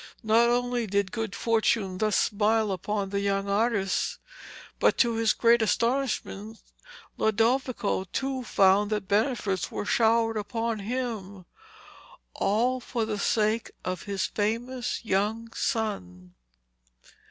Not 0.23 0.49
only 0.49 0.87
did 0.87 1.11
good 1.11 1.35
fortune 1.35 1.99
thus 1.99 2.15
smile 2.17 2.71
upon 2.71 3.11
the 3.11 3.19
young 3.19 3.47
artist, 3.47 4.17
but 4.79 4.97
to 4.97 5.13
his 5.13 5.31
great 5.31 5.61
astonishment 5.61 6.59
Lodovico 7.19 8.05
too 8.11 8.41
found 8.43 8.89
that 8.89 9.07
benefits 9.07 9.69
were 9.71 9.85
showered 9.85 10.37
upon 10.37 10.79
him, 10.79 11.45
all 12.33 12.79
for 12.79 13.05
the 13.05 13.19
sake 13.19 13.69
of 13.85 14.01
his 14.01 14.25
famous 14.25 15.05
young 15.05 15.51
son. 15.53 16.33